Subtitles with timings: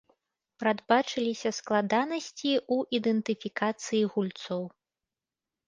[0.61, 4.63] Прадбачыліся складанасці ў ідэнтыфікацыі гульцоў.